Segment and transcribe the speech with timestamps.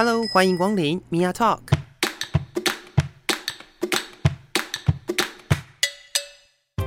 [0.00, 1.58] Hello，欢迎光临 Mia Talk。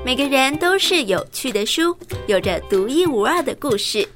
[0.06, 4.08] 每个人都是有趣的书，有着独一无二的故事。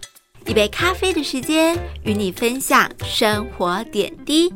[0.45, 4.49] 一杯咖啡的时间，与你分享生活点滴。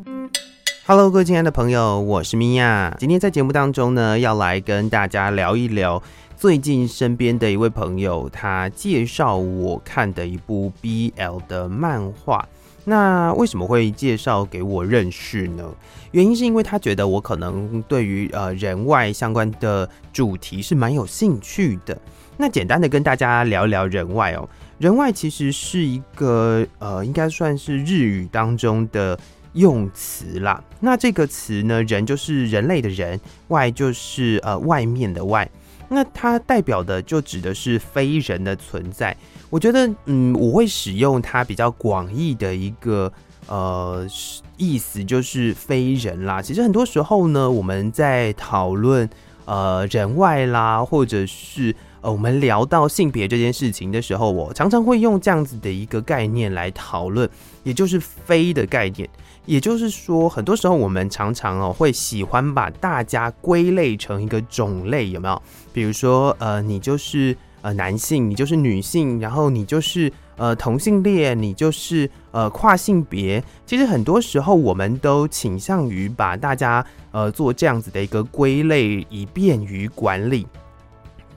[0.86, 2.96] Hello，各位亲爱的朋友，我是 Mia。
[2.98, 6.02] 今天在节目当中呢，要来跟大家聊一聊
[6.38, 12.48] 最近身边的一位朋友，他介绍我看的一部 BL 的漫画。
[12.90, 15.64] 那为什么会介绍给我认识呢？
[16.10, 21.96] 原因是因为他觉得我可能对于呃人外相关的主题是蛮有兴趣的。
[22.36, 24.50] 那简单的跟大家聊聊人外哦。
[24.80, 29.20] 人外其实是一个呃，应该算是日语当中的
[29.54, 30.64] 用词啦。
[30.80, 33.20] 那这个词呢，人就是人类的人，
[33.50, 35.48] 外就是呃外面的外。
[35.90, 39.16] 那它代表的就指的是非人的存在。
[39.50, 43.12] 我觉得，嗯，我会使用它比较广义的一个
[43.48, 44.08] 呃
[44.56, 46.42] 意思，就是非人啦。
[46.42, 49.10] 其实很多时候呢，我们在讨论
[49.46, 51.76] 呃人外啦，或者是。
[52.02, 57.30] 呃，我们聊到性别这件事情的时候，我常常会用这样子的一个概念来讨论，
[57.64, 59.10] 也就是“非”的概念。
[59.46, 65.42] 也就是说，很多时候我们常常哦会喜欢把大家归类成一个种类，有没有？
[65.74, 73.44] 比如说，呃，你就是呃男性，你就是女性，然后你就是呃同性恋，你就是呃跨性别。
[73.66, 80.46] 其实很多时候我们都倾向于把大家呃做这样子的一个归类，以便于管理。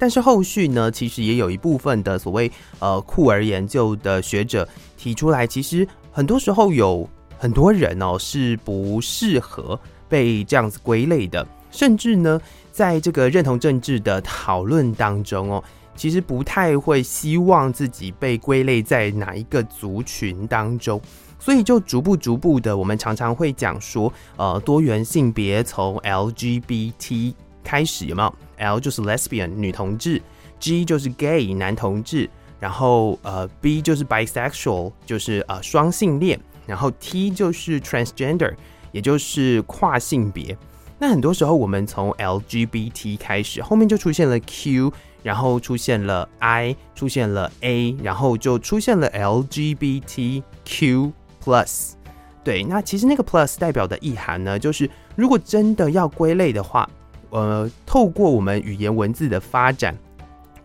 [0.03, 2.50] 但是后续呢，其实也有一部分的所谓
[2.81, 9.78] 呃酷儿研究的学者提出来，其实很多时候有很多人哦是不适合
[10.09, 12.41] 被这样子归类的，甚至呢，
[12.72, 15.62] 在这个认同政治的讨论当中哦，
[15.94, 21.00] 其实不太会希望自己被归类在哪一个族群当中，
[21.39, 28.34] 所以就逐步逐步的，我们常常会讲说，呃，多元性别从 LGBT 开始有没有？
[28.62, 30.22] ？L 就是 lesbian 女同志
[30.60, 38.54] ，G 就是 gay 男同志，然后呃 B 就是 bisexual 就是呃双性恋，然后 T 就是 transgender
[38.92, 40.56] 也就是跨性别。
[40.98, 44.92] 那很多时候我们从 LGBT 开始，后面就出现了 Q，
[45.25, 50.62] 然后出现了 I，出现了 A，然后就出现了 LGBTQ
[51.42, 51.94] plus。
[52.44, 56.88] 对，那其实那个 plus 代表的意涵呢，就是如果真的要归类的话。
[57.32, 59.97] 呃，透过我们语言文字的发展，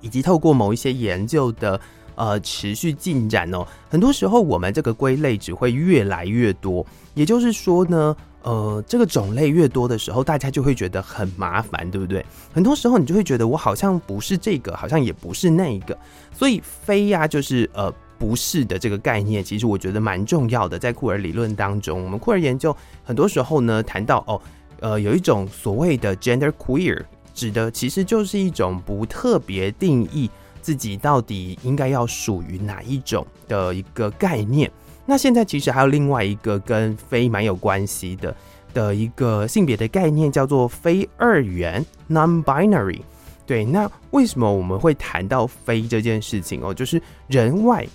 [0.01, 1.79] 以及透过某一些研究的
[2.15, 6.85] 呃持续进展哦，很多时候我们这个归类只会越来越多。
[7.13, 8.13] 也就是说呢，
[8.43, 12.25] 呃，这个种类越多的时候，大家就会觉得很麻烦，对不对？
[12.53, 15.97] 很多时候你就会觉得我好像不是这个，好像也不是那个。
[16.33, 17.89] 所以非呀，就是呃
[18.19, 20.77] 不是的这个概念，其实我觉得蛮重要的。
[20.77, 24.41] 在库尔理论当中，我们库尔研究很多时候呢谈到哦。
[24.79, 27.01] 呃，有一种所谓的 gender queer，
[27.33, 30.29] 指的其实就是一种不特别定义
[30.61, 34.71] 自己到底应该要属于哪一种的一个概念。
[35.05, 38.35] 那现在其实还有另外一个跟非蛮有关系的
[38.73, 43.01] 的一个性别的概念，叫做非二元 （non-binary）。
[43.45, 46.73] 对，那为什么我们会谈到非这件事情哦？
[46.73, 47.87] 就是人外。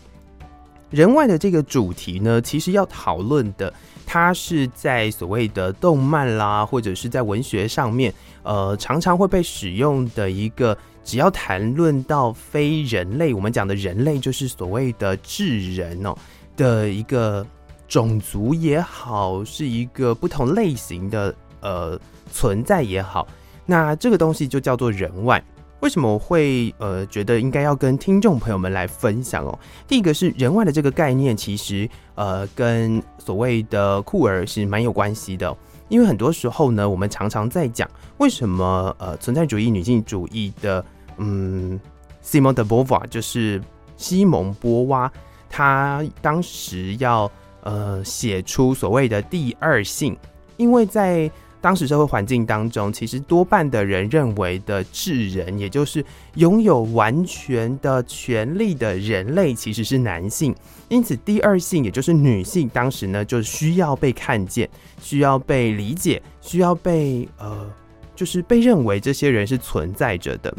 [0.88, 3.72] 人外的这个主题呢，其实要讨论的，
[4.06, 16.14] 它是在所谓的动漫啦，或者是在文学上面，呃，常常会被使用的一个，只要谈论到非人类，我们讲的人类就是所谓的智人哦
[16.56, 17.46] 的一个
[17.88, 21.98] 种族也好，是一个不同类型的呃
[22.30, 23.26] 存在也好，
[23.64, 25.42] 那这个东西就叫做人外。
[25.82, 29.58] 为什么我会呃觉得应该要跟听众朋友们来分享哦？
[29.88, 35.56] 第一个是人外的这个概念，其实呃跟所谓的酷儿是蛮有关系的哦。
[35.88, 40.84] 因为很多时候呢，我们常常在讲为什么呃存在主义女性主义的
[41.16, 41.78] 嗯
[42.24, 43.60] ，Simone de Beauvoir 就是
[43.96, 45.10] 西蒙波娃，
[45.50, 47.28] 她当时要
[47.64, 50.16] 呃写出所谓的第二性，
[50.56, 51.28] 因为在
[51.62, 56.04] 当时社会环境当中，其实多半的人认为的智人，也就是
[56.34, 60.52] 拥有完全的权利的人类，其实是男性。
[60.88, 64.68] 因此，第二性也就是女性，当时呢就需要被看见，
[65.00, 67.70] 需要被理解，需要被呃，
[68.16, 70.52] 就是被认为这些人是存在着的。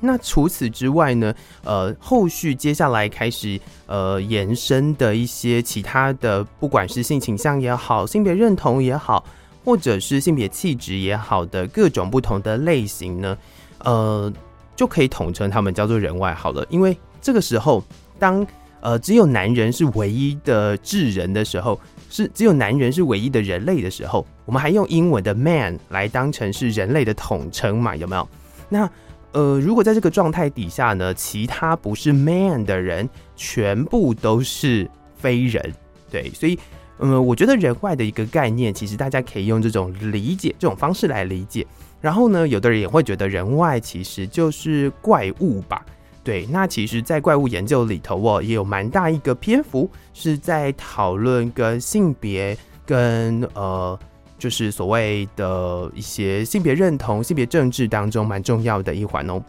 [0.00, 1.34] 那除此之外呢，
[1.64, 9.24] 呃，后续接下来开始呃延伸的一些其他的，不管是性倾向也好，性别认同也好。
[9.64, 13.38] 或者是性别气质也好的各种不同的类型呢，
[13.78, 14.30] 呃，
[14.76, 16.66] 就可以统称他们叫做人外好了。
[16.68, 17.82] 因为这个时候，
[18.18, 18.46] 当
[18.80, 21.80] 呃，只有男人是唯一的智人的时候，
[22.10, 27.96] 是只有男人是唯一的人类的时候，我们还用英文的 man 来当成是人类的统称嘛？
[27.96, 28.28] 有没有？
[28.68, 28.90] 那
[29.32, 35.74] 呃，如果在这个状态底下呢，其他不是 man 的人全部都是非人，
[36.10, 36.58] 对，所以。
[36.98, 41.66] 嗯，我觉得人外的一个概念，其实大家可以用这种理解这种方式来理解。
[42.00, 45.84] 然后呢，有的人也会觉得人外其实就是怪物吧？
[46.22, 52.56] 对，那其实，在怪物研究里头哦，也有蛮大一个篇幅是在讨论跟性别
[52.86, 53.98] 跟呃，
[54.38, 59.42] 就是所谓的一些性别认同、性别政治当中蛮重要的一环哦。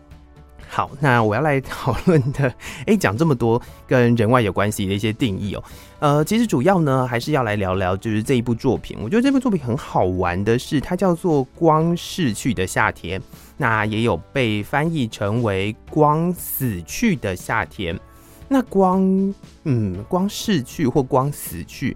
[0.67, 2.53] 好，那我要来讨论的，
[2.85, 5.63] 哎，讲这么多跟人外有关系的一些定义哦，
[6.00, 8.97] 呃，其实主要呢还是要来聊聊，就是这一部作品。
[9.01, 13.19] 我觉得这部作品很好玩的是，它叫做《光逝去的夏天》，
[13.56, 17.95] 那也有被翻译成为《光死去的夏天》。
[18.47, 19.01] 那光，
[19.63, 21.95] 嗯，光逝去或光死去，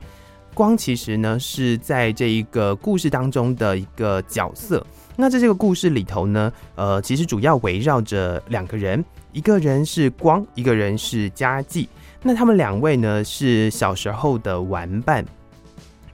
[0.59, 4.85] 光其实呢是在这一个故事当中的一个角色。
[5.15, 9.01] 那在这个故事里头呢，呃，其实主要围绕着两个人，
[9.31, 11.87] 一个人是光，一个人是佳纪。
[12.21, 15.25] 那他们两位呢是小时候的玩伴。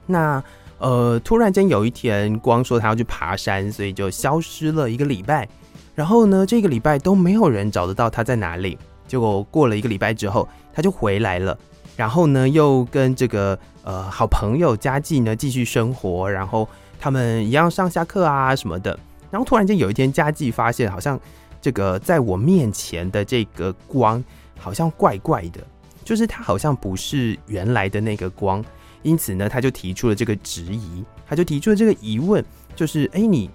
[0.06, 0.40] 那
[0.78, 5.48] 呃，突然间有一天，光说他要去爬山，所以就消失了一个礼拜。
[5.92, 8.78] 然后呢，这个礼拜都没有人找得到他在哪里。
[9.08, 11.58] 结果过了一个礼拜之后，他就回来了。
[11.96, 16.68] 然后呢，又跟这个呃好朋友佳纪呢继续生活，然后。
[16.98, 18.98] 他们一样上下课啊什么的，
[19.30, 21.20] 然后突然间有一天，佳纪发现好像
[21.60, 24.24] 这个在我面前的这个光
[24.58, 25.60] 好像怪怪的，
[26.02, 28.64] 就是它好像不是原来的那个光，
[29.02, 32.42] 因此呢，他就提出了这个质疑，他就提出了这个疑问，
[32.74, 33.50] 就是哎，你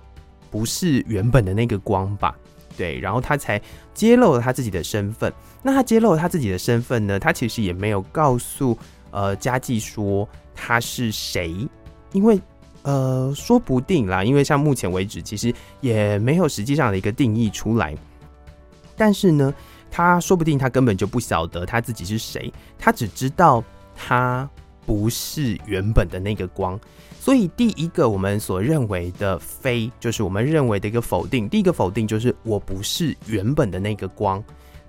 [0.52, 2.36] 不是原本的那个光吧？
[2.78, 3.60] 对，然后他才
[3.92, 5.34] 揭露了他自己的身份。
[5.62, 8.78] 那他揭露他自己的身份呢，他其实也没有告诉
[9.12, 11.56] 呃嘉纪说他是谁，
[12.13, 12.40] 因为。
[12.84, 17.96] 呃，说不定啦，因为像目前为止，其实也没有实际上的一个定义出来。
[18.98, 19.54] 但是呢，
[19.92, 23.63] 他说不定他根本就不晓得他自己是谁，他只知道
[23.96, 24.50] 他
[24.84, 26.80] 不是原本的那个光。
[27.19, 31.48] 所以，第一个我们所认为的非，就是我们认为的一个否定。
[31.48, 34.44] 第一个否定就是我不是原本的那个光。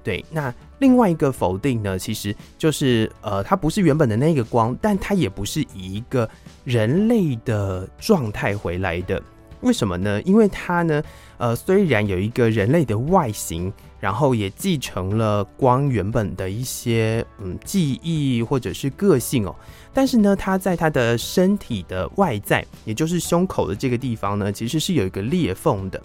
[0.05, 6.29] 对，那另外一个否定呢，其实就是呃，它不是原本的那个光，但它也不是以一个
[6.65, 9.23] 人类的状态回来的。
[9.61, 10.21] 为什么呢？
[10.23, 11.01] 因为它呢，
[11.39, 19.55] 呃，虽然有一个人类的外形，然后也继承了光原本的一些嗯记忆或者是个性哦，
[19.95, 26.03] 但是呢，它在它的身体的外在，也就是胸口的这个地方呢，其实是有一个裂缝的。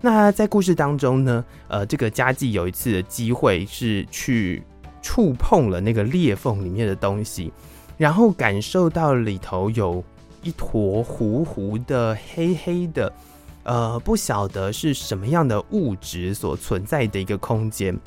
[0.00, 4.62] 那在故事当中呢，呃，这个嘉纪有一次的机会是去
[5.02, 7.52] 触碰了那个裂缝里面的东西，
[7.96, 10.04] 然后感受到里头有
[10.42, 13.12] 一坨糊糊的、黑黑的，
[13.64, 17.98] 呃，不晓得是什么样的物质所存在的一个空间。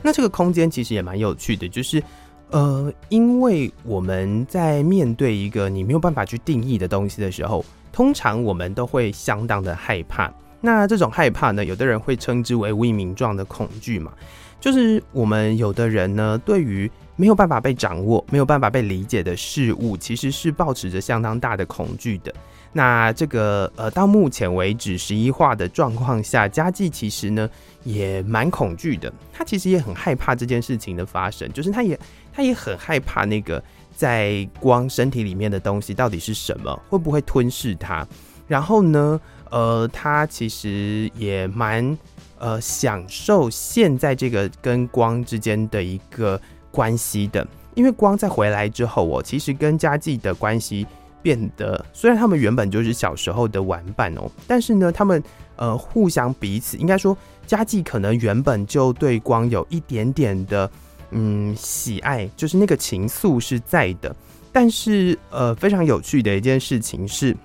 [0.00, 2.02] 那这个空间其实也蛮有趣的，就是
[2.50, 7.62] 呃，因为我们在面对一个你没有办法去定义的东西的时候，
[7.92, 10.32] 通常我们都会相当的害怕。
[10.60, 14.12] 那这种害怕呢，有的人会称之为无名状的恐惧嘛，
[14.60, 22.34] 就是我们有的人呢，对于没有办法被掌握、没有办法被理解的事物，其实是抱持着相当大的恐惧的。
[22.72, 27.48] 那这个呃，到目前为止十一话的状况下，嘉纪其实呢
[27.82, 31.98] 也蛮恐惧的，他其实也很害怕这件事情的发生，就是他也
[32.32, 33.62] 他也很害怕那个
[33.94, 38.06] 在光身体里面的东西到底是什么，会不会吞噬他？
[38.46, 41.96] 然后呢，呃，他其实也蛮
[42.38, 46.40] 呃享受现在这个跟光之间的一个
[46.70, 50.86] 关系的，因为光在回来之后，我其实跟家纪的关系
[51.22, 55.22] 变得，虽然他们原本就是小时候的玩伴哦，但是呢，他们
[55.56, 60.70] 呃互相彼此，应该说家纪可能原本就对光有一点点的
[61.10, 64.14] 嗯喜爱，就是那个情愫是在的，
[64.52, 67.36] 但是呃非常有趣的一件事情是。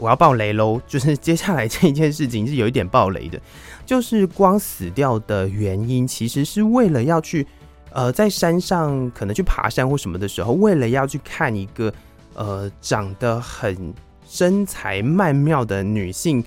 [0.00, 0.80] 我要爆雷喽！
[0.88, 3.40] 就是接下来这一件事情是有一点爆雷的，
[3.84, 7.46] 就是光死掉的原因，其实是为了要去，
[7.92, 11.92] 呃，在山上可能去爬山或什么的时候，为了要去看一个，
[12.34, 13.94] 呃，长得很
[14.26, 16.42] 身材曼妙的女性，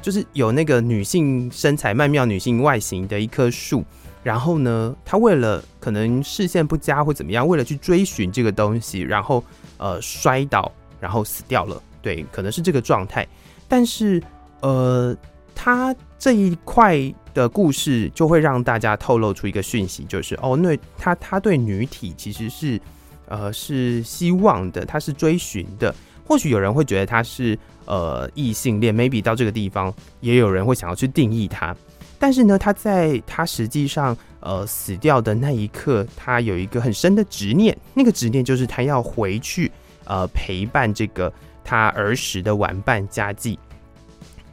[0.00, 3.84] 就是有那个女性身材曼妙、女性外形的一棵树，
[4.22, 9.44] 然后呢，他为了可能视线不佳或怎么样，为了去追寻这个东西，然后
[9.76, 11.82] 呃摔倒，然后死掉了。
[12.06, 13.26] 对，可能是这个状态，
[13.66, 14.22] 但是，
[14.60, 15.12] 呃，
[15.56, 16.96] 他这一块
[17.34, 22.80] 的故事就会让大家透露出一个讯息，就是哦，那他他对女体其实是
[23.26, 25.92] 呃是希望的，他是追寻的。
[26.24, 31.74] 或许有人会觉得他是呃异性恋，maybe 到这个地方也有人会想要去定义他。
[32.20, 39.72] 但是呢，他在他实际上呃死掉的那一刻，他有一个很深的执念，那个执念就是他要回去
[40.04, 41.32] 呃陪伴这个
[41.66, 43.58] 他儿时的玩伴嘉纪，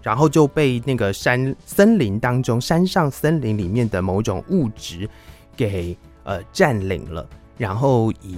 [0.02, 5.08] 然后就被那个山森林当中山上森林里面的某种物质
[5.56, 7.24] 给呃占领了，
[7.56, 8.36] 然后以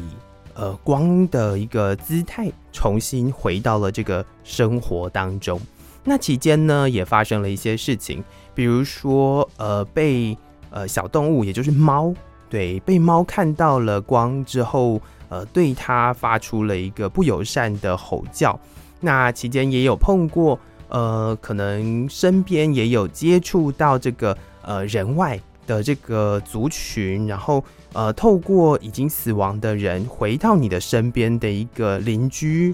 [0.53, 5.57] 呃光的一个姿态重新回到了这个生活当中。
[6.03, 8.21] 那期间呢，也发生了一些事情。
[8.53, 10.37] 比如说，呃，被
[10.69, 12.13] 呃小动物，也就是猫，
[12.49, 15.01] 对，被猫看到了光之后，
[15.35, 18.57] 呃，对他发出了一个不友善的吼叫。
[19.01, 25.37] 那期间也有碰过，呃，可能身边也有接触到这个呃人外
[25.67, 27.61] 的这个族群，然后
[27.91, 32.73] 呃，透过已经死亡的人回到你的身边的一个邻居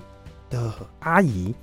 [0.52, 1.56] 的阿姨，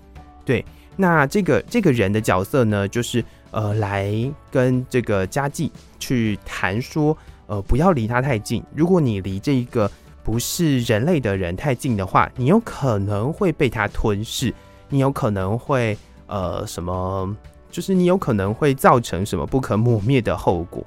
[0.44, 0.64] 对，
[0.96, 3.24] 那这个这个人的角色呢，就是。
[3.50, 4.12] 呃，来
[4.50, 8.62] 跟这个嘉纪去谈说，呃，不要离他太近。
[8.74, 9.90] 如果你离这一个
[10.28, 14.52] 不是人类的人太近的话，你有可能会被它吞噬，
[14.90, 17.34] 你有可能会呃什么，
[17.70, 20.84] 就是你有可能会造成什么不可磨灭的后果。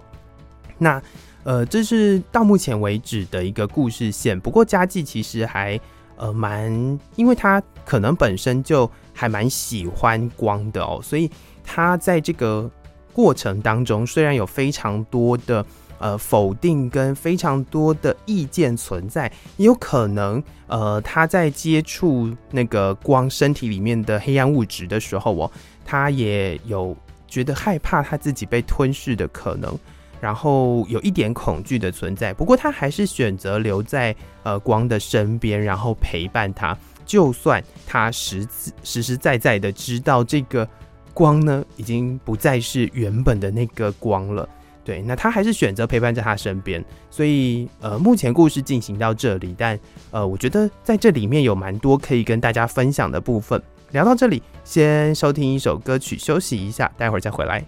[0.77, 1.01] 那
[1.43, 4.39] 呃，这是到目前为止的一个故事线。
[4.39, 5.79] 不过佳纪其实还
[6.17, 6.71] 呃蛮，
[7.15, 11.27] 因为他可能本身就还蛮喜欢光的哦，所以。
[11.63, 12.69] 他在这个
[13.13, 15.63] 过程当中，虽然有非常多的
[16.01, 25.51] 呃否定跟非常多的意见存在，也有可能呃他在接触那个光身体里面的黑暗物质的时候哦，
[25.85, 29.77] 他也有觉得害怕他自己被吞噬的可能，
[30.19, 32.33] 然后有一点恐惧的存在。
[32.33, 38.45] 不过他还是选择留在呃光的身边，然后陪伴他，就算他实
[38.83, 40.67] 实实在在的知道这个。
[41.13, 44.47] 光呢，已经不再是原本的那个光了。
[44.91, 46.83] 对，那他还是选择陪伴在他身边。
[47.09, 49.79] 所以，呃，目前故事进行到这里，但
[50.11, 53.61] 呃，我觉得在这里面有蛮多可以跟大家分享的部分。
[53.91, 57.63] 聊到这里，先收听一首歌曲，休息一下，待会儿再回来。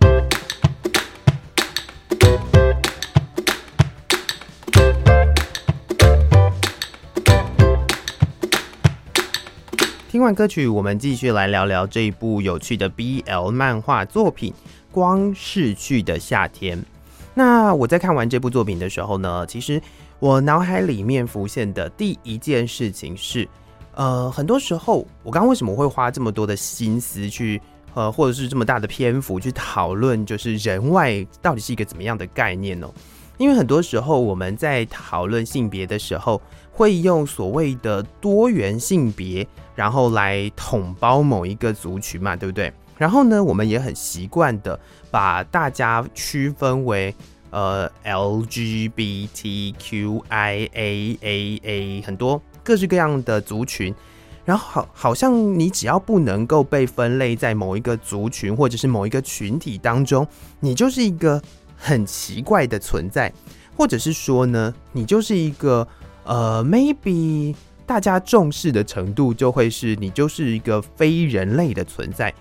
[10.09, 14.51] 听完歌曲，我们继续来聊聊这一部有趣的 BL 漫画作品
[14.91, 16.77] 《光逝去的夏天》。
[17.33, 19.81] 那我在看完这部作品的时候呢，其实
[20.19, 23.47] 我脑海里面浮现的第一件事情是，
[23.95, 27.61] 呃，很多时候我刚为什么会花这么多的心思去，
[27.93, 32.87] 呃，或者是这么大的篇幅去讨论，就是人外到底是一个怎么样的概念呢？
[33.37, 36.39] 因为很多时候我们在讨论性别的时候，
[36.71, 39.47] 会用所谓的多元性别。
[39.75, 42.71] 然后来统包某一个族群嘛，对不对？
[42.97, 44.79] 然后呢，我们也很习惯的
[45.11, 47.13] 把大家区分为
[47.49, 49.35] 呃 LGBTQIAAA
[52.05, 53.93] 很多各式各样的族群，
[54.45, 60.27] 然后好好像你只要不能够被分类在某一个族群或者是某一个群体当中，
[60.59, 61.41] 你就是一个
[61.75, 63.33] 很奇怪的存在，
[63.75, 65.87] 或者是说呢，你就是一个
[66.23, 67.55] 呃 maybe。
[67.85, 72.33] 大家重视的程度就会是你就是一个非人类的存在，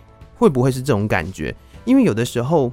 [0.42, 1.54] 会不会是这种感觉？
[1.84, 2.72] 因为有的时候，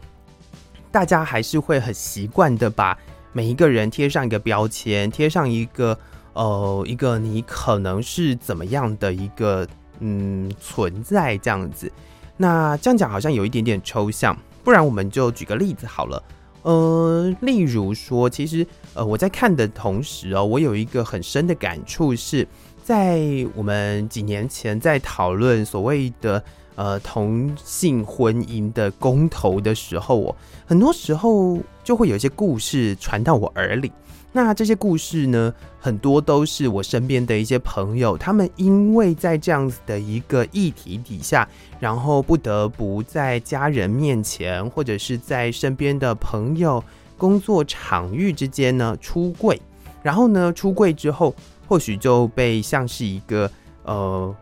[0.92, 2.98] 大家还是会很习惯的把
[3.32, 5.96] 每一个人贴上一个标签，贴上一个
[6.34, 9.68] 呃一个你可能是怎么样的一个
[10.00, 11.92] 嗯存在这样子。
[12.38, 16.24] 那这样讲好像有一点点抽象，不然我们就举个例子好了。
[16.64, 22.48] 呃，例如说，其实呃，我在看的同时哦，我有一个很深的感触是，
[22.84, 23.22] 在
[23.54, 26.44] 我们几年前在讨论所谓的
[26.80, 33.92] 呃同性婚姻的公投的时候哦，很多时候就会有一些故事传到我耳里。
[34.32, 41.46] 那这些故事呢，很多都是我身边的一些朋友，他们因为在这样子的一个议题底下，
[41.82, 46.82] 然后不得不在家人面前，或者是在身边的朋友、
[47.18, 49.62] 工作场域之间呢出柜，
[50.02, 51.36] 然后呢出柜之后，
[51.68, 53.52] 或许就被像是一个
[53.84, 54.34] 呃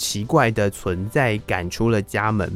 [0.00, 2.50] 奇怪的存在赶出了家门，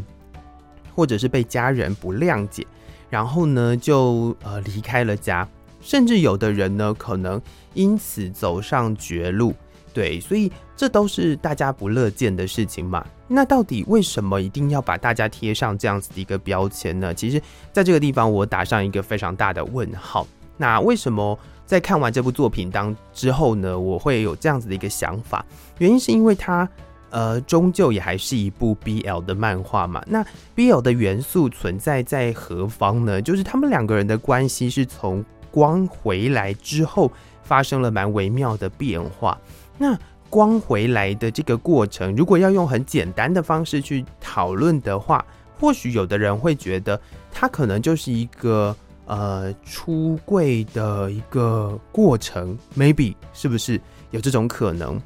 [0.95, 2.67] 或者是被家人不谅解，
[3.11, 5.47] 然后呢就呃离开了家。
[5.83, 7.39] 甚至有的人呢，可能
[7.75, 9.55] 因此走上绝路。
[9.93, 13.07] 对，所以这都是大家不乐见的事情嘛。
[13.29, 17.13] 那到底为什么一定要把大家贴上这样子的一个标签呢？
[17.13, 20.27] 其实，在这个地方我打上一个非常大的问号。
[20.57, 25.45] 那为什么在看完这部作品当之后呢，我会有这样子的一个想法？
[25.77, 26.67] 原因是因为它。
[27.15, 30.03] 呃，终究也还是一部 BL 的漫画嘛。
[30.05, 33.23] 那 BL 的元素存在在何方呢？
[33.23, 37.09] 就是他们两个人的关系是从光回来之后
[37.45, 39.39] 发生了蛮微妙的变化。
[39.79, 39.97] 那
[40.29, 45.25] 光回来的这个过程，如果要用很简单的方式去讨论的话，
[45.61, 48.75] 或许有的人会觉得它可能就是一个
[49.07, 53.81] 呃出柜的一个过程，maybe 是不是
[54.11, 55.01] 有这种可能？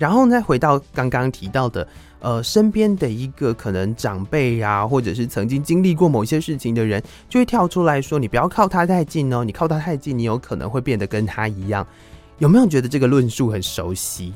[0.00, 1.86] 然后再回到刚刚提到的，
[2.20, 11.86] 呃，身边的一个可能长辈呀、啊，或者是曾经经历过某些事情的人，就会跳出来说：“你不要靠他太近哦，你靠他太近，你有可能会变得跟他一样。”
[12.40, 14.32] 有没有觉得这个论述很熟悉？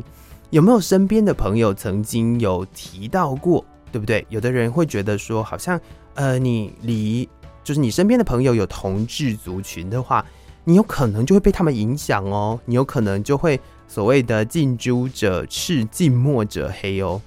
[0.51, 3.65] 有没有身边的朋友曾经有提到过？
[3.91, 4.23] 对不对？
[4.29, 5.81] 有的人会觉得说，好像
[6.13, 7.27] 呃，你离
[7.63, 10.23] 就是你身边的朋友有同志族群的话，
[10.63, 13.59] 你有可能就会被他们影响哦，你有可能就会。
[13.87, 17.21] 所谓的近朱者赤，近墨者黑哦，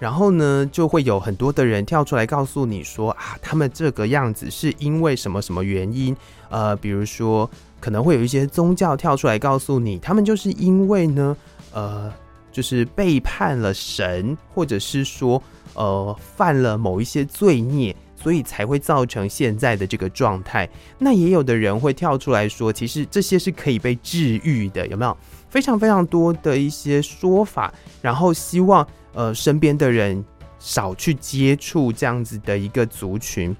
[0.00, 6.16] 然后呢，就会有很多的人跳出来告诉你说啊，他们这个样子是因为什么什么原因？
[6.48, 11.36] 呃，比如说可能会有一些宗教跳出来告诉你，他们就是因为呢，
[11.72, 12.10] 呃，
[12.50, 15.42] 就是背叛了神，或者是说
[15.74, 20.68] 呃犯了某一些罪孽，所以才会造成现在的这个状态。
[20.98, 25.16] 那也有的人会跳出来说，其实这些是可以被治愈的，有没有？
[25.54, 30.24] 非常非常多的一些说法，然后希望呃身边的人
[30.58, 33.56] 少去接触这样子的一个族群，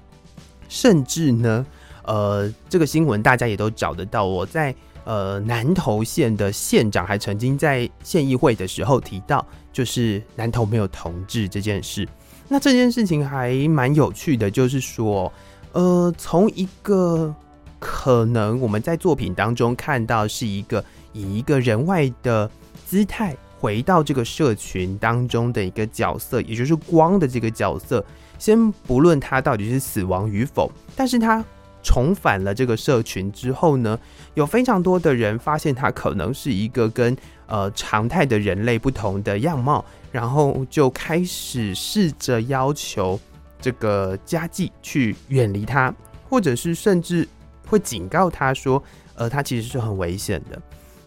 [0.67, 1.65] 甚至呢
[2.03, 4.75] 呃这个新闻大家也都找得到，我在
[5.05, 12.05] 呃南投县的县长还曾经在县议会的时候提到，就是南投没有同志这件事。
[12.49, 15.31] 那这件事情还蛮有趣的，就是说
[15.71, 17.33] 呃从一个
[17.79, 20.83] 可能我们在作品当中看到是一个。
[21.15, 22.51] 以一个人外的
[22.85, 28.05] 姿态回到这个社群当中的一个角色，也就是光的这个角色。
[28.37, 31.43] 先不论他到底是死亡与否，但是他
[31.81, 33.97] 重返了这个社群之后呢，
[34.33, 37.15] 有非常多的人发现他可能是一个跟
[37.47, 43.17] 呃常态的人类不同的样貌，然后就开始试着要求
[43.61, 45.95] 这个家祭去远离他，
[46.29, 47.25] 或者是甚至
[47.65, 48.83] 会警告他说，
[49.15, 50.61] 呃，他其实是很危险的。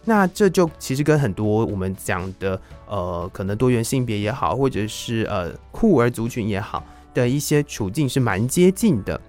[0.09, 9.21] 那这就其实跟很多我们讲的呃，可能多元性别也好，或者是呃酷儿族群也好的一些处境是蛮接近的。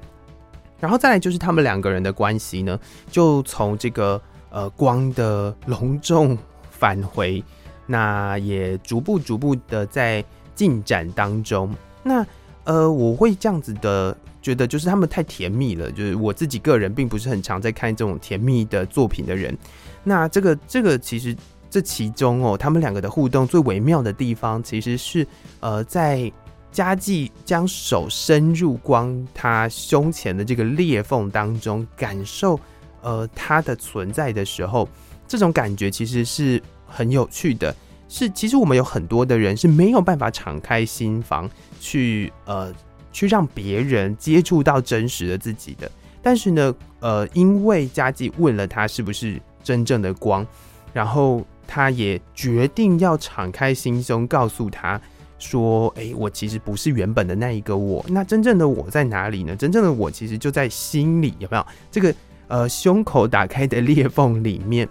[0.79, 6.39] 然后再来就是他们两个人的关系呢，就从这个呃光的隆重
[6.71, 7.45] 返回，
[7.87, 11.71] 那也逐步逐步的在进展当中。
[12.03, 12.27] 那
[12.65, 15.93] 呃，我会这样子的觉得，就是他们太甜蜜了。
[15.93, 19.55] 就是我自己个人并不是很常在看这种甜蜜的作品的人。
[20.03, 21.37] 那这个这个其实
[21.69, 25.27] 这其中哦，他们两个的互动最微妙的地方，其实是
[25.61, 26.33] 呃，在
[26.73, 32.59] 佳纪将手伸入光他胸前的这个裂缝当中，感受
[33.03, 34.89] 呃他的存在的时候，
[35.29, 37.75] 这种感觉其实是很有趣的。
[38.09, 42.73] 是其实我们有很多的人是没有办法敞开心房去呃
[43.13, 49.41] 去让别人接触到真实的自己的，但是呢，呃，因为家祭问了他是不是。
[49.63, 50.47] 真正的光，
[50.93, 55.01] 然后他也决定要敞开心胸，告诉他
[55.39, 59.55] 说：“哎，我其实不是原本的那一个我，那真正的我在哪里呢？
[59.57, 61.67] 真正的我其实就在心里，有没有？
[61.91, 62.15] 这个
[62.49, 64.89] 呃胸口打开的裂缝里面，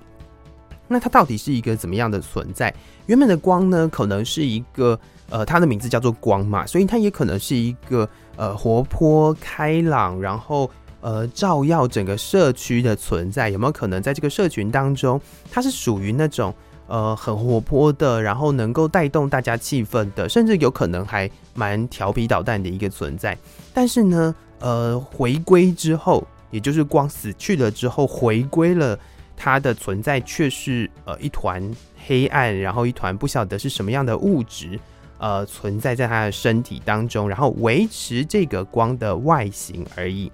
[0.88, 2.74] 那它到底是一个怎么样的存在？
[3.08, 10.70] 原本的光呢，可能是一个呃，它的名字叫做光嘛，所以它也可能是一个呃活泼开朗，然后。”
[11.02, 16.54] 呃，照耀整个社区的存在，有没有可能在这个社群当中，它是属于那种
[16.88, 23.38] 呃很活泼的，然后能够带动大家气氛的，甚至有可能还蛮调皮捣蛋的一个存在。
[23.74, 29.00] 但是呢，呃，回归之后，也就是光死去了之后，回归了
[29.38, 31.64] 它的存在，却是呃一团
[32.06, 34.78] 黑暗，然后一团不晓得是什么样的物质，
[35.18, 40.30] 呃，存在在他的身体当中，然后维持这个光的外形而已。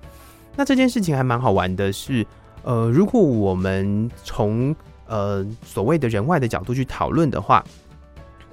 [0.55, 2.25] 那这件事情还蛮好玩的是，
[2.63, 4.75] 呃，如果我们从
[5.07, 7.63] 呃所谓的人外的角度去讨论的话，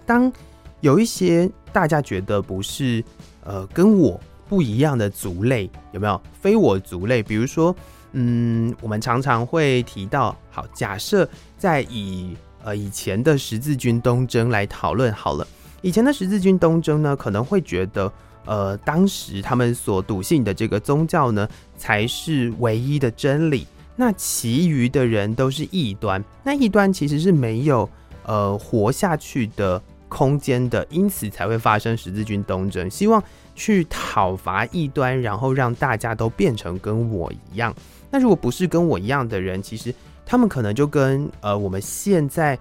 [0.04, 0.32] 当
[0.80, 3.02] 有一些大家觉得不是
[3.44, 7.22] 呃跟我不一样的族类，有没有非我族类？
[7.22, 7.74] 比如说，
[8.12, 15.46] 嗯，我们常常会提到，好，假设在以呃以前的十字军东征来讨论好了。
[15.80, 18.12] 以前的十字军东征呢，可能会觉得，
[18.44, 23.66] 呃，当时他们所笃信的这个宗教呢，才是唯一的真理。
[23.94, 27.88] 那其余的人都是异端，那异端其实是没有
[28.24, 33.22] 呃活下去的空间的，因此才会发生十字军东征，希望
[33.55, 37.72] 去讨伐异端，然后让大家都变成跟我一样。
[38.11, 42.59] 那如果不是跟我一样的人，其实他们可能就跟呃我们现在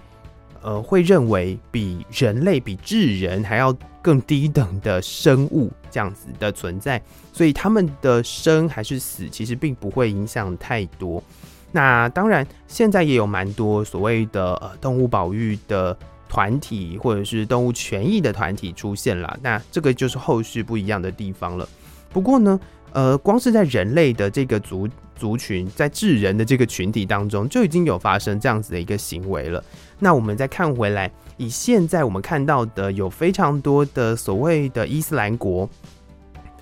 [0.62, 11.24] 呃会认为比人类比智人还要更低等的生物这样子的存在，所以他们的生还是死，其实并不会影响太多。
[11.72, 19.40] 那当然，现在也有蛮多所谓的呃动物保育的团体，或者是动物权益的团体出现了。
[19.42, 21.68] 那这个就是后续不一样的地方了。
[22.10, 22.60] 不过呢，
[22.93, 29.63] 呃，光是在人类的这个族族群，在智人的这个群体当中，就已经有发生这样子的一个行为了。
[29.99, 31.12] 那我们再看回来。
[31.38, 35.67] 以现在我们看到的，有非常多的所谓的伊斯兰国，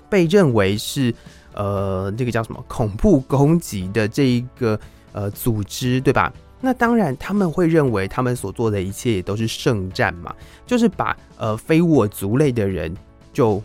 [0.08, 1.14] 被认为是
[1.52, 4.78] 呃，这个叫什么恐怖攻击的这一个
[5.12, 6.32] 呃组织，对吧？
[6.62, 10.34] 那当然他们会认为他们所做的一切也都是圣战嘛，
[10.66, 12.94] 就是把呃非我族类的人
[13.32, 13.62] 就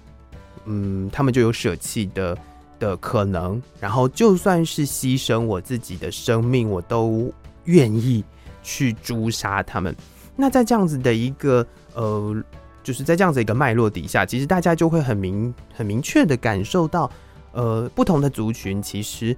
[0.65, 2.37] 嗯，他们就有舍弃的
[2.79, 7.33] 的可能，然后就算是牺牲我自己的生命，我都
[7.65, 8.23] 愿意
[8.63, 9.95] 去诛杀他们。
[10.35, 12.35] 那在这样子的一个呃，
[12.83, 17.09] 就是在这样子一个脉络底下，其实大家就会很明很明确的感受到，
[17.53, 19.35] 呃，不同的族群其实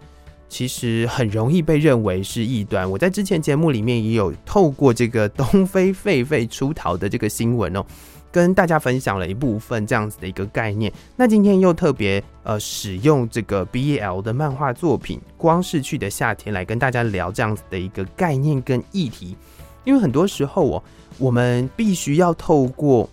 [0.50, 2.90] 其实很容易被认为是异端。
[2.90, 7.86] 我在之前节目里面也有透过这个东非狒狒出逃的这个新闻哦，
[8.32, 10.92] 跟大家分享了一部分这样子的一个概念。
[11.16, 19.36] 那今天又特别呃使用这个 BL 的漫画作品《光逝去的夏天》来跟大家聊这样子的一个概念跟议题。
[19.84, 20.84] 因为很多时候哦，
[21.18, 23.10] 我们必须要透过，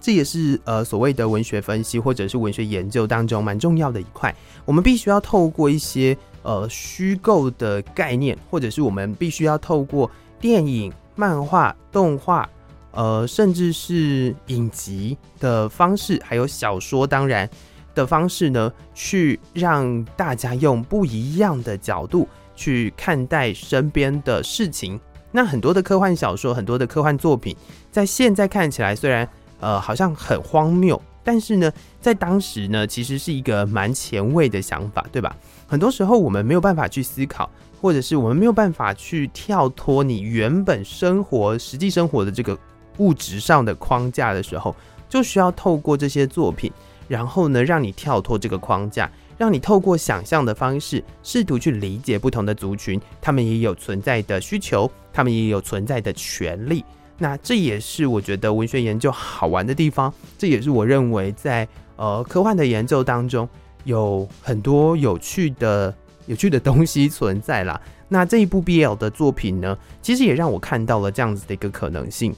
[0.00, 4.34] 这也是呃所谓的文学分析或者是文学研究当中蛮重要的一块。
[4.64, 12.48] 我们必须要透过一些呃虚构的概念，或者是我们必须要透过电影、漫画、动画，
[12.94, 17.48] 呃，甚至是影集的方式，还有小说当然
[17.94, 24.98] 的方式呢，去让大家用不一样的角度去看待身边的事情。
[25.32, 27.56] 那很多的科幻小说，很多的科幻作品，
[27.90, 29.28] 在现在看起来虽然
[29.58, 35.36] 呃好像很荒谬，但是呢，在当时呢，其实是一个蛮前卫的想法，对吧？
[35.66, 42.56] 很多时候我们没有办法去思考，或者是我们没有办法去跳脱你原本生活、实际生活的这个
[42.98, 44.74] 物质上的框架的时候，
[45.08, 46.72] 就需要透过这些作品，
[47.08, 49.10] 然后呢，让你跳脱这个框架。
[49.36, 56.84] 让你透过想象的方式，试图去理解不同的族群，他们也有存在的需求，他们也有存在的权利。
[57.18, 63.48] 那这也是我觉得文学研究好玩的地方，这也是我认为在呃科幻的研究当中
[63.82, 65.92] 有很多有趣的
[66.26, 67.80] 有趣的东西存在啦。
[68.06, 72.32] 那这一部 BL 的作品呢，其实也让我看到了这样子的一个可能性，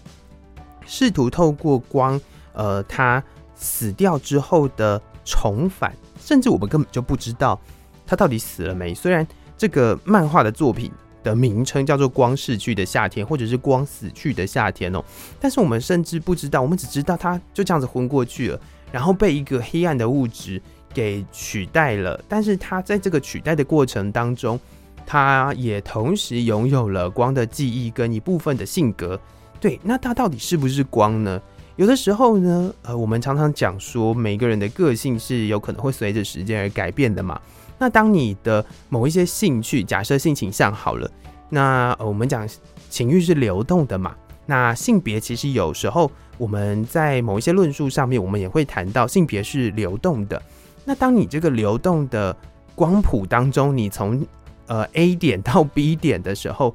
[0.86, 2.20] 试图透过光，
[2.52, 3.22] 呃，他
[3.54, 5.94] 死掉之后的重返。
[6.18, 7.60] 甚至我们根本就不知道
[8.06, 8.94] 他到底死了没。
[8.94, 10.90] 虽然这个漫画的作品
[11.22, 15.04] 的名称叫做《光逝去的夏天》，或者是《光死去的夏天》哦，
[15.40, 18.60] 但是我们甚至不知道，我们只知道他就这样子昏过去了，
[18.92, 20.60] 然后被一个黑暗的物质
[20.92, 22.20] 给取代了。
[22.28, 24.58] 但是他在这个取代的过程当中，
[25.04, 29.20] 他也同时拥有了光的记忆跟一部分的性格。
[29.60, 31.40] 对，那它到底是不是光呢？
[31.76, 37.40] 有的时候呢，呃，我们常常讲说，每个人的个性是有可能会随着时间而改变的嘛。
[37.78, 41.10] 那当你的某一些兴趣，假设性倾向好了，
[41.50, 42.48] 那呃我们讲
[42.88, 44.14] 情欲是流动的嘛。
[44.46, 50.40] 那性别其实有时候我们在某一些论述上面，我们也会谈到性别是流动的。
[50.84, 52.34] 那当你这个流动的
[52.74, 54.24] 光谱当中，你从
[54.66, 56.74] 呃 A 点到 B 点的时候，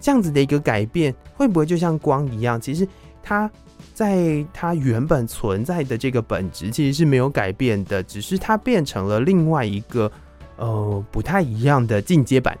[0.00, 2.60] 这样子的一个改变，会不会就像光一样？
[2.60, 2.86] 其实
[3.22, 3.50] 它。
[3.94, 10.10] 在它原本存在的这个本质其实是没有改变的，只是它变成了另外一个
[10.56, 12.56] 呃不太一样的进阶版，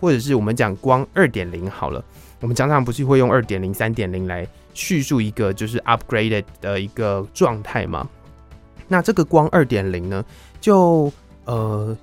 [0.00, 2.04] 或者是我们讲光二点零好了。
[2.40, 8.08] 我们常常不是会用二点零、三点零来叙述一个就是 upgraded 的一个状态吗？
[8.88, 10.24] 那这个光二点零呢，
[10.60, 11.12] 就
[11.44, 11.96] 呃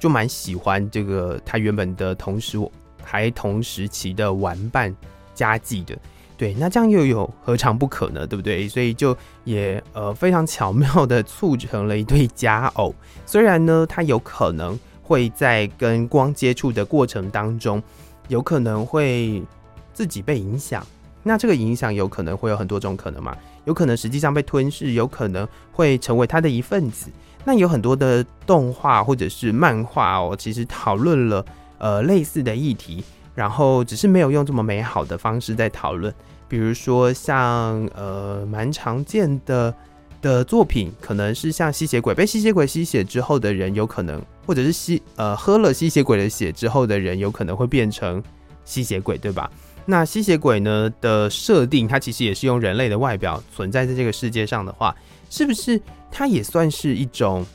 [0.00, 2.58] 就蛮喜欢这个它原本的同时
[3.06, 4.94] 还同时期的玩伴
[5.32, 5.96] 佳绩的。
[6.36, 8.26] 对，那这样又有何尝不可呢？
[8.26, 8.68] 对不对？
[8.68, 12.94] 所以就也呃非常巧妙的促成了一对佳偶。
[13.24, 17.82] 虽然呢，他有可能会在跟光接触的过程当中，
[18.28, 19.42] 有可能会
[19.94, 20.86] 自己被影响，
[21.22, 27.10] 那这个影响有可能会有很多种可能嘛，有可能实际上被吞噬，有可能会成为他的一份子。
[27.46, 31.42] 那有很多的动画或者是漫画哦，其实讨论了
[31.78, 33.02] 呃类似的议题，
[33.34, 36.12] 然后只是没有用这么美好的方式在讨论。
[36.48, 39.74] 比如说像呃蛮常见的
[40.22, 48.22] 的作品，可能是像吸血鬼被吸血鬼吸血之后的人，有可能或者是吸呃喝了吸血鬼的血之后的人，有可能会变成
[48.64, 49.50] 吸血鬼，对吧？
[49.88, 54.94] 那吸血鬼呢的设定，它其实也是用人类的外表存在在这个世界上的话，
[55.30, 57.46] 是不是它也算是一种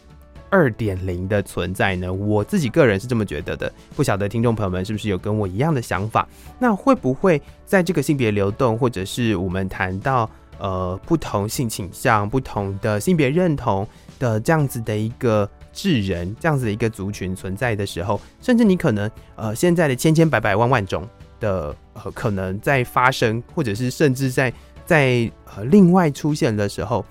[0.51, 2.11] 二点零的存在呢？
[2.13, 6.27] 我自己个人是这么觉得的，不晓得听众朋友们是不是有跟我一样的想法？
[6.59, 13.87] 那会不会在这个性别流动，或者是我们谈到呃不同性倾向、不同的性别认同
[14.19, 21.07] 的这样子的一个智人，这样子的一个族群存在的时候，甚至你可能呃现在的千千百百万万种
[21.39, 24.53] 的呃可能在发生，或者是甚至在
[24.85, 27.05] 在呃另外出现的时候。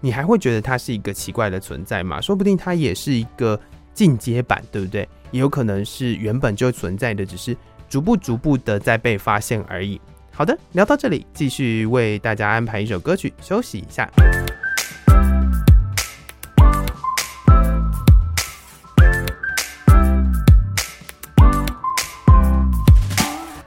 [0.00, 2.20] 你还会觉得它是一个奇怪的存在吗？
[2.20, 3.58] 说不定它也是一个
[3.94, 5.08] 进阶版，对不对？
[5.30, 7.56] 也有可能是原本就存在的，只是
[7.88, 10.00] 逐步逐步的在被发现而已。
[10.32, 14.08] 好的，聊到这里，继续为大家安排一首歌曲，休息一下。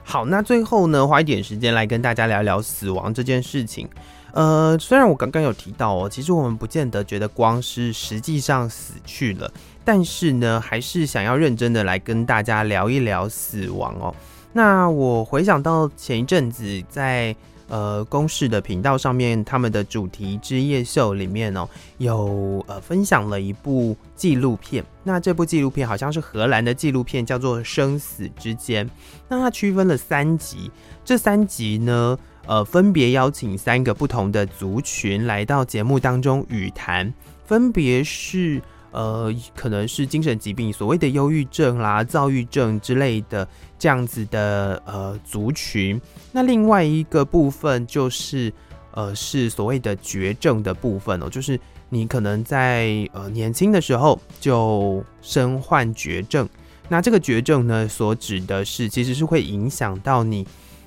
[0.04, 3.88] 好，那最后呢，花一点时间来跟大家聊聊死亡这件事情。
[4.32, 9.52] 呃，虽然我刚刚有提到哦，其实我们不见得觉得光是实际上死去了，
[9.84, 14.14] 但是呢，还是想要认真的来跟大家聊一聊死亡哦。
[14.52, 17.34] 那我回想到前一阵子在
[17.68, 24.84] 呃公视的频道上面，他们的主题之夜秀里面哦，有呃分享了一部纪录片。
[25.04, 28.84] 那这部纪录片好像是荷兰的纪录片，叫做《生死之间》。
[29.28, 30.70] 那它区分了三集，
[31.04, 37.12] 这三集呢，呃，分别邀请三个不同的族群来到节目当中语谈，
[37.44, 43.46] 分别是呃，可能是精神疾病，所谓的忧郁症啦、躁郁症之类的
[43.78, 46.00] 这样子的呃族群。
[46.32, 48.52] 那另外一个部分就是
[48.92, 56.48] 呃，是所谓的绝症的部分哦，就是你可能在呃年轻的时候就身患绝症。
[56.88, 60.44] 那这个绝症呢，所指的是其实是会影响到你。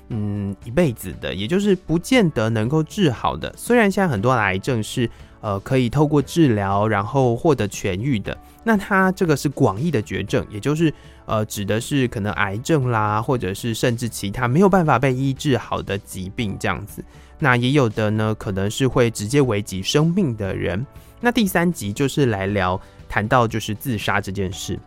[0.08, 3.52] 嗯，一辈子的，也就是不见得能够治好的。
[3.56, 5.08] 虽然现在很多癌症是
[5.40, 10.92] 呃可以透过治疗然后获得痊愈的，那它这个是广义的绝症，也就是
[11.24, 17.02] 呃指的是可能癌症啦，或者是甚至其他没有办法被医治好的疾病这样子。
[17.38, 20.86] 那也有的呢，可能是会直接危及生命的人。
[21.18, 24.78] 那第三集就是来聊谈到就是自杀这件事。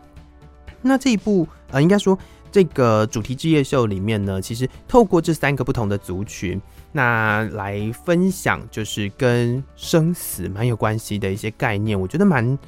[0.80, 2.16] 那这一部呃，应该说。
[2.50, 6.60] 这个主题之夜秀里面呢，其实透过这三个不同的族群，
[6.92, 12.58] 那来分享就是跟生死蛮有关系的一些概念，我觉得蛮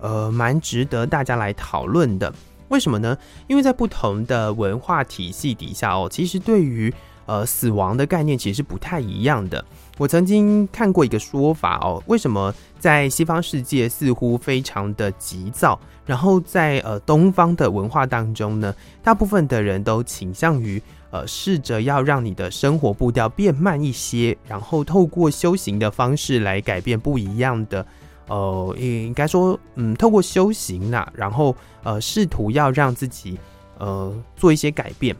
[0.00, 2.32] 呃蛮值得大家来讨论的。
[2.68, 3.16] 为什么呢？
[3.48, 6.92] 因为在不同的文化体系底下哦，其实对于
[7.26, 9.64] 呃死亡的概念其实是不太一样的。
[9.98, 15.78] 我曾经看过一个说法哦，为什么在西方世界似乎非常的急躁，
[16.10, 27.86] 然后在呃东方的文化当中呢，大部分的人都倾向于呃试着要让你的生活步调变慢一些，然后透过修行的方式来改变不一样的
[28.26, 33.38] 呃，应该说嗯，透过修行呐，然后呃试图要让自己
[33.78, 35.14] 呃做一些改变。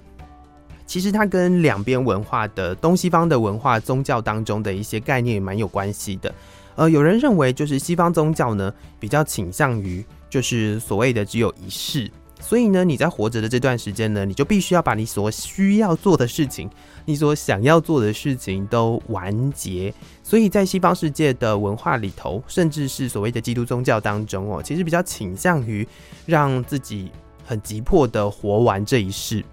[0.87, 6.35] 其实它跟两边文化的东西方的文化宗教当中的一些概念也蛮有关系的。
[6.75, 16.71] 呃，有人认为就是西方宗教呢比较倾向于就是所谓的只有一世，所以呢你在活着的这段时间呢，你就必须要把你所需要做的事情，
[17.05, 19.93] 你所想要做的事情都完结。
[20.23, 25.87] 所以在西方世界的文化里头，甚至是所谓的基督宗教当中哦，其实比较倾向于
[26.25, 27.11] 让自己
[27.45, 29.45] 很急迫的活完这一世。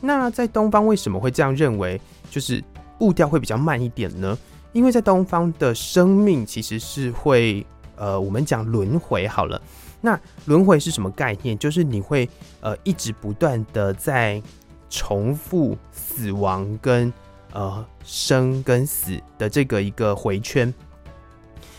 [0.00, 2.00] 那在东方为什么会这样认为？
[2.30, 2.64] 就是
[2.98, 4.36] 步调会比较慢一点呢？
[4.72, 7.64] 因为在东方的生命其实是会，
[7.96, 9.60] 呃，我们讲轮回好了。
[10.02, 11.56] 那轮回是什么概念？
[11.56, 12.28] 就是你会
[12.60, 14.42] 呃一直不断的在
[14.90, 17.10] 重复死亡跟
[17.52, 20.74] 呃生跟死的这个一个回圈。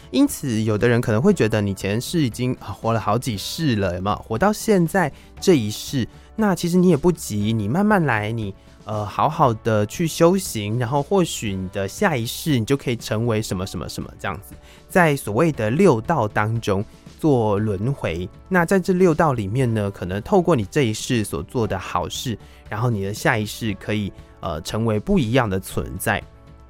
[0.09, 4.15] 因此，有的人可能会觉得你前世已经活了好几世了，有没有？
[4.17, 6.07] 活到现在这一世。
[6.35, 8.53] 那其实你也不急，你慢慢来，你
[8.85, 14.53] 呃好好的去修行，然后或许你的下一世你就可以成为什么什么什么这样子，
[14.87, 16.85] 在所谓的六道当中
[17.23, 18.27] 做轮回。
[18.49, 26.21] 那在这六道里面呢，可能透过你这一世所做的好事，然后你的下一世可以呃成为不一样的存在。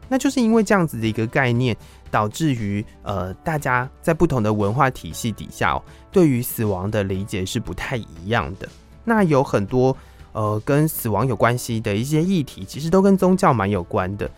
[0.08, 1.76] 那就是因为这样子的一个概念，
[2.12, 8.70] 导致于呃，大家在不同的文化体系底下，哦，对于死亡的理解是不太一样的。
[9.04, 9.98] 那有很多
[10.34, 14.30] 呃跟死亡有关系的一些议题，其实都跟宗教蛮有关的。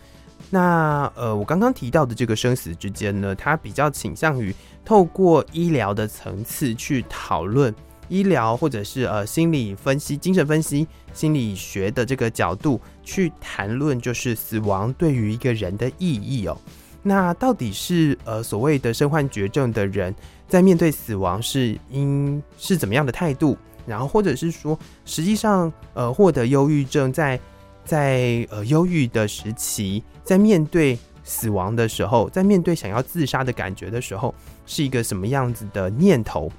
[0.48, 4.54] 那呃，我刚刚提到的这个生死之间呢，它比较倾向于
[4.84, 7.74] 透过医疗的层次去讨论
[8.08, 16.56] 医疗，或者是呃心理分析、精神分析、心理学的这个角度去谈论，就是死亡对于一个人的意义哦。
[17.02, 20.14] 那到底是呃所谓的身患绝症的人
[20.48, 23.58] 在面对死亡是应是怎么样的态度？
[23.84, 27.38] 然后或者是说，实际上呃获得忧郁症在
[27.84, 30.04] 在呃忧郁的时期。
[30.26, 34.34] 在面对死亡的时候，在面对想要自杀的感觉的时候，
[34.66, 36.50] 是一个什么样子的念头？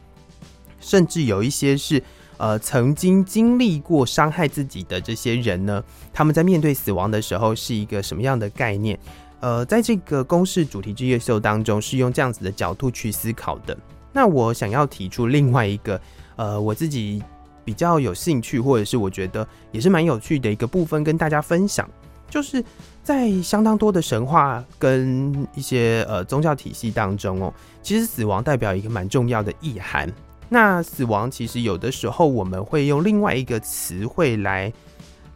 [0.79, 2.01] 甚至有一些是
[2.37, 8.97] 呃曾经经历过伤害自己的这些人呢，他们在面对死亡的时候是一个什么样的概念？
[9.41, 13.77] 呃，在这个公式主题之夜秀当中，是用这样子的角度去思考的。
[14.13, 15.99] 那我想要提出另外一个
[16.37, 17.21] 呃，我自己
[17.65, 21.89] 比较有兴趣，或者是我觉得也是蛮有趣的一个部分，跟大家分享，
[22.29, 22.63] 就是。
[23.07, 30.11] 在相当多的神话跟一些呃宗教体系当中哦，其实死亡代表一个蛮重要的意涵。
[30.49, 34.73] 那死亡其实有的时候我们会用另外一个词汇来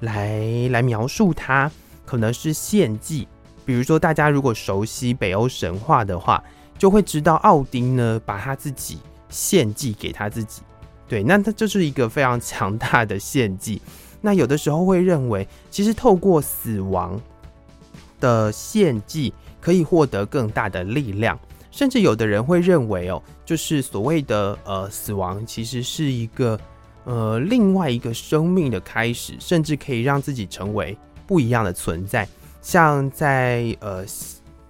[0.01, 1.71] 来来描述它，
[2.05, 3.25] 可能是献祭。
[3.63, 6.43] 比如说大家如果熟悉北欧神话的话，
[6.77, 10.61] 就会知道奥丁呢把他自己献祭给他自己。
[11.07, 13.81] 对，那他就是一个非常强大的献祭。
[14.19, 17.17] 那有的时候会认为，其实透过死亡。
[18.21, 21.37] 的献祭可以获得更大的力量，
[21.69, 26.57] 甚至有的人会认为哦，就是所谓的呃死亡，其实是一个
[27.03, 32.25] 呃另外一个生命的开始，甚至可以让自己成为不一样的存在。
[32.61, 34.05] 像在呃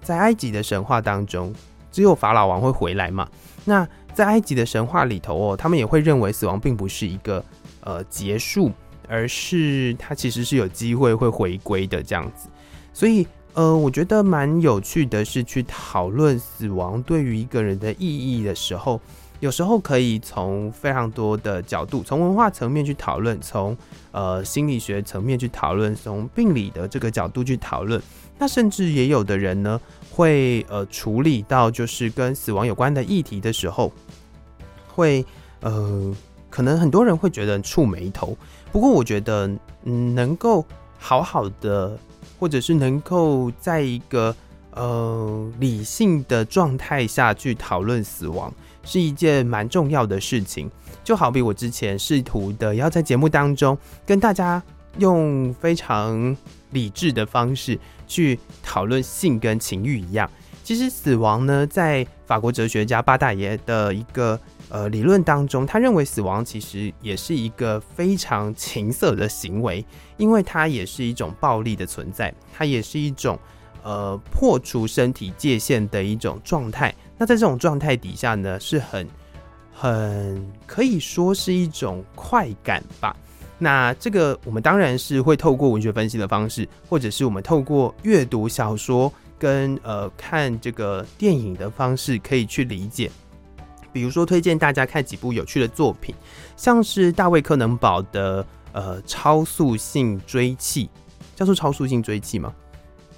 [0.01, 1.53] 在埃及的神话当中，
[1.91, 3.29] 只有法老王会回来嘛。
[3.65, 7.43] 那在埃及的神话里头哦，他们也会认为死亡并不是一个
[7.81, 8.71] 呃结束，
[9.07, 12.47] 而是它其实是有机会会回归的这样子，
[12.93, 13.27] 所以。
[13.53, 19.01] 呃，我觉得蛮有趣的是去讨论死亡对于一个人的意义的时候，
[19.41, 23.77] 有时候可以从非常多的角度，从文化层面去讨论，从
[24.13, 28.01] 呃心理学层面去讨论，从病理的这个角度去讨论。
[28.39, 29.79] 那甚至也有的人呢，
[30.11, 33.91] 会呃处理到就是跟死亡有关的议题的时候，
[34.87, 35.25] 会
[35.59, 36.15] 呃
[36.49, 38.37] 可能很多人会觉得触眉头。
[38.71, 39.49] 不过我觉得，
[39.83, 40.65] 嗯，能够
[40.97, 41.99] 好好的。
[42.41, 44.35] 或者是能够在一个
[44.71, 48.51] 呃理性的状态下去讨论死亡，
[48.83, 50.67] 是一件蛮重要的事情。
[51.03, 53.77] 就好比我之前试图的要在节目当中
[54.07, 54.61] 跟大家
[54.97, 56.35] 用非常
[56.71, 57.77] 理智的方式
[58.07, 60.27] 去讨论性跟情欲一样。
[60.63, 64.39] 其实死亡呢，在法国哲学家巴大爷的一个。
[64.73, 73.37] 呃，理论当中，他认为死亡其实也是一个非常情色的行为，因为它也是一种暴力的存在，它也是一种
[73.83, 76.95] 呃破除身体界限的一种状态。
[77.17, 79.05] 那在这种状态底下呢，是很
[79.73, 83.13] 很可以说是一种快感吧。
[83.59, 93.11] 那这个我们当然是会透过文学分析的方式，或者是我们透过阅读小说跟呃看这个电影的方式，可以去理解。
[93.91, 96.15] 比如说，推荐大家看几部有趣的作品，
[96.55, 100.87] 像是大卫柯能堡的呃超速性追缉，
[101.35, 102.53] 叫做超速性追缉吗？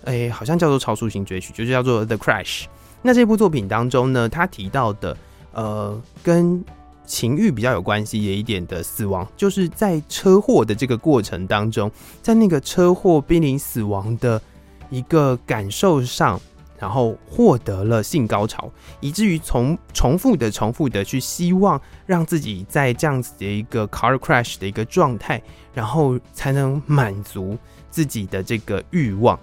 [0.05, 2.65] 哎、好像叫做超速性追缉，就是叫做 The Crash。
[3.01, 5.17] 那这部作品当中呢，他提到的
[5.51, 6.63] 呃跟
[7.05, 14.41] 情欲比较有关系的一点的死亡，就是在车祸的这个过程当中，在那个车祸濒临死亡的
[14.89, 16.39] 一个感受上。
[16.83, 18.69] 然后获得了性高潮，
[18.99, 25.41] 以至于从重复的、重复的去希望让自己在这样子的一个 car crash 的一个状态，
[25.73, 27.57] 然后才能满足
[27.89, 29.39] 自己的这个欲望。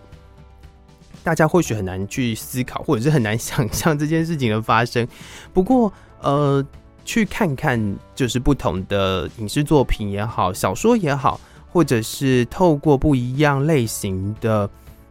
[1.22, 5.09] 大家或许很难去思考，或者是很难想象这件事情的发生。
[5.55, 6.62] 不过，呃，
[7.07, 11.40] 去看看就是不同的影视作品也好，小说也好，
[11.72, 14.68] 或者是透过不一样类型的。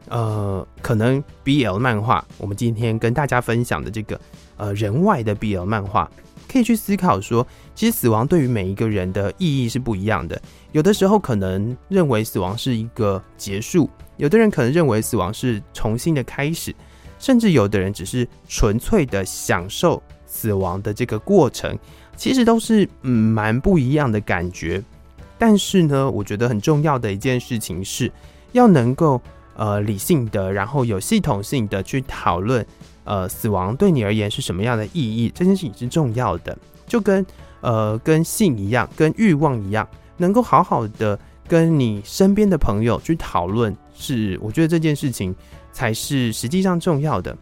[0.10, 4.20] 呃，可能 BL 漫画，我们今天跟大家分享的这个
[4.57, 6.10] 呃人外的 BL 漫画，
[6.51, 7.45] 可以去思考说，
[7.76, 10.41] 其实死亡对于每一个人的意义是不一样的。
[10.72, 13.88] 有的时候可能认为死亡是一个结束，
[14.18, 16.76] 有的人可能认为死亡是重新的开始，
[17.20, 21.78] 甚至有的人只是纯粹的享受死亡的这个过程，
[22.16, 24.82] 其实都是嗯蛮不一样的感觉。
[25.38, 28.12] 但是呢，我觉得很重要的一件事情是
[28.53, 29.22] 要能够。
[29.60, 32.66] 呃理性的，然后有系统性的去讨论，
[33.03, 35.30] 呃，死亡对你而言是什么样的意义？
[35.36, 36.57] 这件事情是重要的，
[36.88, 37.26] 就跟
[37.60, 39.86] 呃跟性一样，跟欲望一样，
[40.16, 45.36] 能够好好的跟你身边的朋友去讨论，是我觉得这件事情
[45.74, 47.36] 才是实际上重要的。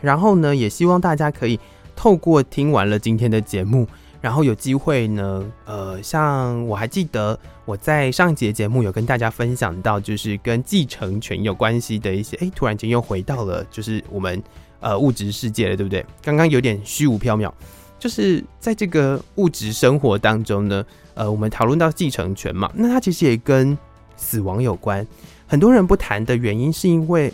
[0.00, 1.58] 然后呢，也希望大家可以
[1.96, 3.88] 透过听完了今天的节目，
[4.24, 14.42] 然后有机会呢，呃，像我还记得我在上一节节目有跟大家分享到，就是跟继承权有关系的一些，哎，突然间又回到了就是我们
[14.80, 16.02] 呃物质世界了，对不对？
[16.22, 17.52] 刚刚有点虚无缥缈，
[17.98, 23.76] 就是在这个物质生活当中呢，呃，我们讨论到继承权嘛，那它其实也跟
[24.16, 25.06] 死亡有关。
[25.46, 27.30] 很多人不谈的原因是因为，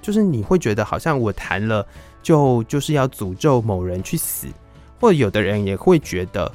[0.00, 1.84] 就是你会觉得好像我谈了。
[2.20, 4.48] 就就是要诅咒某人去死，
[5.00, 6.50] 或者有的人也会觉得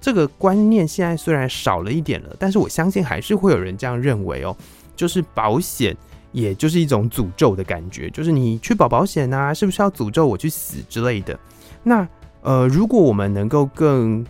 [0.00, 4.56] 这个观念现在虽然少了一点了，但是我相信还是会有人这样认为哦。
[4.94, 5.94] 就是保险，
[6.32, 11.38] 也就是一种诅咒的感觉，就是你去保保险啊，是不是要诅咒我去死之类的？
[11.82, 12.08] 那
[12.40, 14.24] 呃，如果我们能够更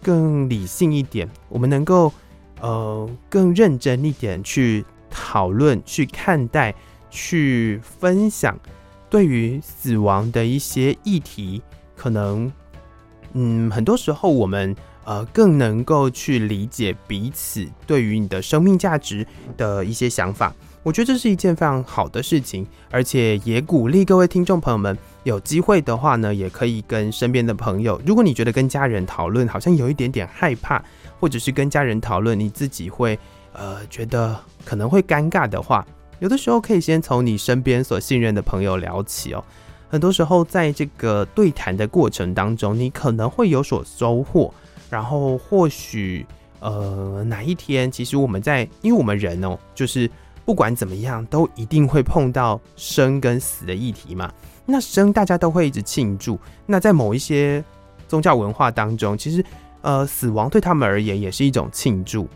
[0.00, 2.12] 更理性一点，我们能够
[2.60, 6.72] 呃更认真一点去讨论、去看待、
[7.10, 8.56] 去分享。
[9.10, 11.60] 对于死亡的一些议题，
[11.96, 12.50] 可能，
[13.34, 14.74] 嗯，很多时候我们
[15.04, 19.26] 呃更能够去理解彼此对于你的生命价值
[19.56, 20.54] 的一些想法。
[20.82, 30.82] 我觉得这是一件非常好的事情，而且也鼓励各位听众朋友们有机会的话呢，也可以跟身边的朋友，如果你觉得跟家人讨论好像有一点点害怕，
[31.20, 33.16] 或者是跟家人讨论你自己会
[33.52, 35.86] 呃觉得可能会尴尬的话。
[36.18, 39.44] 有的时候可以先从你身边所信任的朋友聊起哦。
[39.92, 44.50] 很多时候在这个对谈的过程当中，你可能会有所收获。
[44.88, 46.24] 然后或许
[46.60, 50.10] 呃哪一天，其实我们在，因为我们人哦，就是
[50.46, 54.32] 不管怎么样，都一定会碰到生跟死的议题嘛。
[54.64, 56.40] 那生大家都会一直庆祝。
[56.64, 57.62] 那在某一些
[58.08, 59.44] 宗教文化当中，其实
[59.82, 62.26] 呃死亡对他们而言也是一种庆祝。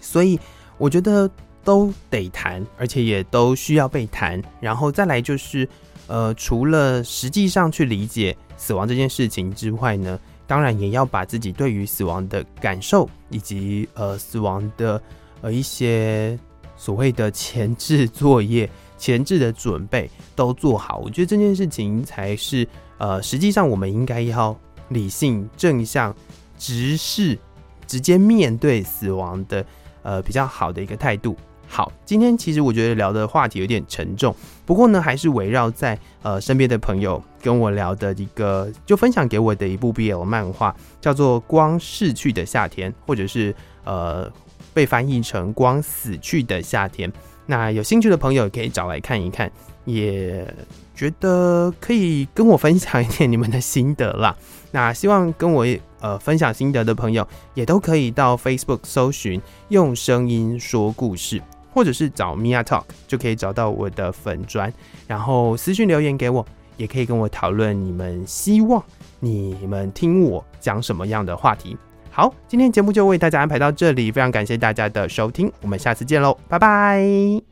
[0.00, 0.38] 所以
[0.78, 1.28] 我觉得。
[1.62, 4.40] 都得谈，而且也都需要被谈。
[4.60, 5.68] 然后再来就是，
[6.10, 15.00] 呃，除了实际上去理解死亡这件事情之外呢，当然也要把自己对于死亡的感受，以及呃死亡的
[15.40, 16.36] 呃一些
[16.76, 20.98] 所谓的前置作业、前置的准备都做好。
[20.98, 22.66] 我觉得这件事情才是
[22.98, 24.58] 呃实际上我们应该要
[24.88, 26.12] 理性、正向、
[26.58, 27.38] 直视、
[27.86, 29.64] 直接面对死亡的
[30.02, 31.36] 呃比较好的一个态度。
[31.72, 34.34] 好，今天其实我觉得聊的话题有点沉重，
[34.66, 43.54] 不过呢，还是围绕在呃身边的朋友跟我聊的一个，就分享给我的一部 BL 漫画，叫做《光逝去的夏天》，或者是
[43.84, 44.28] 呃
[44.74, 47.08] 被翻译成《光死去的夏天》。
[47.46, 49.50] 那有兴趣的朋友可以找来看一看，
[49.84, 50.44] 也
[50.92, 54.36] 觉得可以跟我分享一点你们的心得啦。
[54.72, 55.64] 那希望跟我
[56.00, 59.40] 呃分享心得的朋友，也都可以到 Facebook 搜寻
[59.70, 61.40] “用声音说故事”。
[61.80, 64.70] 或者是找 Mia Talk 就可以找到我的粉砖，
[65.06, 66.44] 然后私信留言给我，
[66.76, 68.84] 也可以跟我讨论你们希望
[69.18, 71.74] 你们听我讲什么样的话题。
[72.10, 77.49] 好，今天节目就为大家安排到这里，非常感谢大家的收听，我们下次见喽，拜拜。